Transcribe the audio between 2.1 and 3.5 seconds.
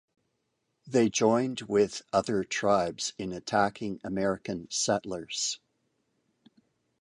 other tribes in